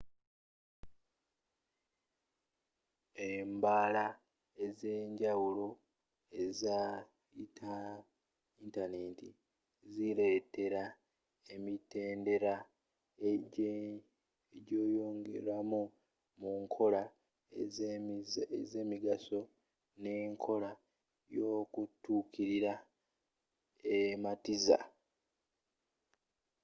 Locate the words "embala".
3.31-4.05